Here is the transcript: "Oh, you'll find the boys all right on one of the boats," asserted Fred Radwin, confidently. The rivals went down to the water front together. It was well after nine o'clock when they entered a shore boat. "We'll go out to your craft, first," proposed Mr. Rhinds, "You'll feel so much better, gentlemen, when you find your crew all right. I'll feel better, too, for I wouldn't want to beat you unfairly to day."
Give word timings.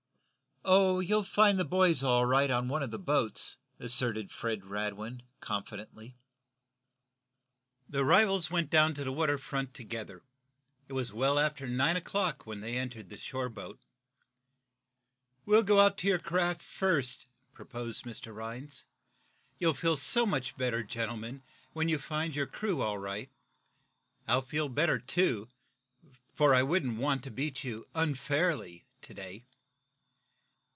"Oh, 0.63 0.99
you'll 0.99 1.23
find 1.23 1.57
the 1.57 1.65
boys 1.65 2.03
all 2.03 2.23
right 2.23 2.51
on 2.51 2.67
one 2.67 2.83
of 2.83 2.91
the 2.91 2.99
boats," 2.99 3.57
asserted 3.79 4.29
Fred 4.31 4.63
Radwin, 4.63 5.23
confidently. 5.39 6.17
The 7.89 8.05
rivals 8.05 8.51
went 8.51 8.69
down 8.69 8.93
to 8.93 9.03
the 9.03 9.11
water 9.11 9.39
front 9.39 9.73
together. 9.73 10.21
It 10.87 10.93
was 10.93 11.11
well 11.11 11.39
after 11.39 11.65
nine 11.67 11.97
o'clock 11.97 12.45
when 12.45 12.59
they 12.61 12.77
entered 12.77 13.11
a 13.11 13.17
shore 13.17 13.49
boat. 13.49 13.79
"We'll 15.47 15.63
go 15.63 15.79
out 15.79 15.97
to 15.99 16.07
your 16.07 16.19
craft, 16.19 16.61
first," 16.61 17.25
proposed 17.55 18.03
Mr. 18.03 18.31
Rhinds, 18.31 18.83
"You'll 19.57 19.73
feel 19.73 19.97
so 19.97 20.27
much 20.27 20.57
better, 20.57 20.83
gentlemen, 20.83 21.41
when 21.73 21.89
you 21.89 21.97
find 21.97 22.35
your 22.35 22.45
crew 22.47 22.83
all 22.83 22.99
right. 22.99 23.31
I'll 24.27 24.43
feel 24.43 24.69
better, 24.69 24.99
too, 24.99 25.49
for 26.35 26.53
I 26.53 26.61
wouldn't 26.61 26.99
want 26.99 27.23
to 27.23 27.31
beat 27.31 27.63
you 27.63 27.87
unfairly 27.95 28.85
to 29.01 29.13
day." 29.15 29.43